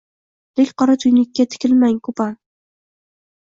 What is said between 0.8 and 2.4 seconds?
qora tuynukka tikilmang ko’pam.